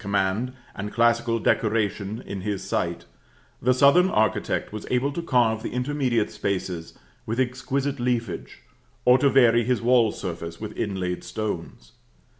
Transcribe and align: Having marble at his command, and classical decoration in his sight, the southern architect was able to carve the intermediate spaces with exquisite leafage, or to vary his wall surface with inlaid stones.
Having 0.01 0.11
marble 0.11 0.29
at 0.31 0.33
his 0.33 0.41
command, 0.41 0.57
and 0.73 0.93
classical 0.95 1.37
decoration 1.39 2.23
in 2.25 2.41
his 2.41 2.63
sight, 2.63 3.05
the 3.61 3.71
southern 3.71 4.09
architect 4.09 4.73
was 4.73 4.87
able 4.89 5.11
to 5.11 5.21
carve 5.21 5.61
the 5.61 5.69
intermediate 5.73 6.31
spaces 6.31 6.97
with 7.27 7.39
exquisite 7.39 7.99
leafage, 7.99 8.63
or 9.05 9.19
to 9.19 9.29
vary 9.29 9.63
his 9.63 9.79
wall 9.79 10.11
surface 10.11 10.59
with 10.59 10.75
inlaid 10.75 11.23
stones. 11.23 11.91